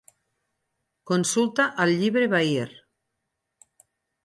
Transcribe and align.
Consulta 1.11 1.67
el 1.85 1.93
llibre 2.01 2.31
Bahir. 2.33 2.67